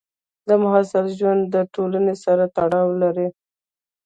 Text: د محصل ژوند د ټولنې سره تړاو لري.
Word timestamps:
د 0.47 0.49
محصل 0.63 1.05
ژوند 1.19 1.41
د 1.55 1.55
ټولنې 1.73 2.15
سره 2.25 2.43
تړاو 2.55 2.87
لري. 3.01 3.27